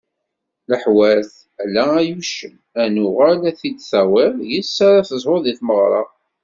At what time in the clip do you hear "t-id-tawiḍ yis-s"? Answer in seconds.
3.59-4.77